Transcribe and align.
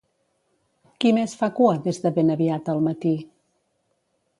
Qui 1.03 1.11
més 1.19 1.37
fa 1.43 1.51
cua 1.59 1.75
des 1.85 2.03
de 2.07 2.15
ben 2.19 2.35
aviat 2.39 2.73
al 2.75 2.87
matí? 2.91 3.17